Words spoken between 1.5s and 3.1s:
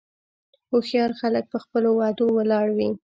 په خپلو وعدو ولاړ وي.